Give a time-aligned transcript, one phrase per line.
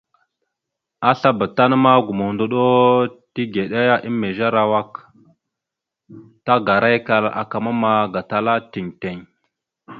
[1.09, 2.63] Aslabá tan ma gomohəndoɗo
[3.33, 4.91] tigəɗá emez arawak aak,
[6.45, 9.17] tagarakal aka mamma gatala tiŋ tiŋ.